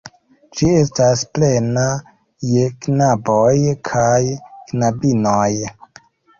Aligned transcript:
Ĝi 0.59 0.69
estas 0.77 1.21
plena 1.37 1.83
je 2.53 2.65
knaboj 2.87 3.53
kaj 3.93 4.17
knabinoj. 4.49 5.49